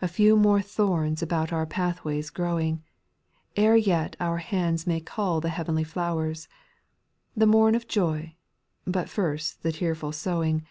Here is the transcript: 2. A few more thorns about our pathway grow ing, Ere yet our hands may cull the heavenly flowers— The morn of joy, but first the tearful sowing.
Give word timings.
2. 0.00 0.04
A 0.06 0.08
few 0.08 0.34
more 0.38 0.62
thorns 0.62 1.20
about 1.20 1.52
our 1.52 1.66
pathway 1.66 2.22
grow 2.22 2.58
ing, 2.58 2.82
Ere 3.54 3.76
yet 3.76 4.16
our 4.18 4.38
hands 4.38 4.86
may 4.86 4.98
cull 4.98 5.42
the 5.42 5.50
heavenly 5.50 5.84
flowers— 5.84 6.48
The 7.36 7.44
morn 7.44 7.74
of 7.74 7.86
joy, 7.86 8.34
but 8.86 9.10
first 9.10 9.62
the 9.62 9.70
tearful 9.72 10.12
sowing. 10.12 10.66